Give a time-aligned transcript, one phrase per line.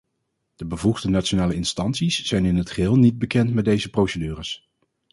[0.55, 4.69] De bevoegde nationale instanties zijn in het geheel niet bekend met deze procedures.